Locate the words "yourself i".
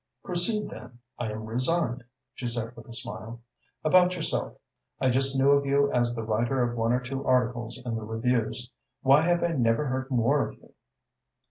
4.15-5.11